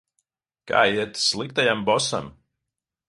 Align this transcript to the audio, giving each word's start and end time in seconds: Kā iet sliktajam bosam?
Kā 0.71 0.79
iet 0.93 1.21
sliktajam 1.25 1.85
bosam? 1.91 2.33